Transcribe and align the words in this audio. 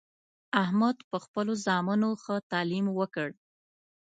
احمد 0.63 0.97
په 1.09 1.17
خپلو 1.23 1.53
زامنو 1.65 2.09
ښه 2.23 2.35
تعلیم 2.51 2.85
وکړ 2.99 3.29